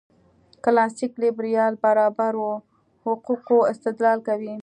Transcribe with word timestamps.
کلاسیک 0.63 1.11
لېبرال 1.21 1.73
برابرو 1.83 2.49
حقوقو 3.05 3.57
استدلال 3.71 4.19
کوي. 4.27 4.53